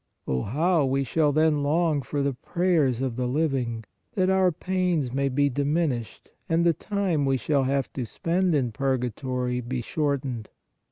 Oh, 0.27 0.41
how 0.41 0.83
we 0.85 1.03
shall 1.03 1.31
then 1.31 1.61
long 1.61 2.01
for 2.01 2.23
the 2.23 2.33
prayers 2.33 3.01
of 3.01 3.17
the 3.17 3.27
living, 3.27 3.83
that 4.13 4.31
our 4.31 4.51
pains 4.51 5.13
may 5.13 5.29
be 5.29 5.47
diminished 5.47 6.31
and 6.49 6.65
the 6.65 6.73
time 6.73 7.23
we 7.23 7.37
shall 7.37 7.65
have 7.65 7.93
to 7.93 8.07
spend 8.07 8.55
in 8.55 8.71
purgatory 8.71 9.61
be 9.61 9.81
shortened 9.83 10.49